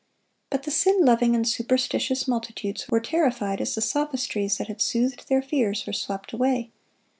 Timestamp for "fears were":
5.43-5.93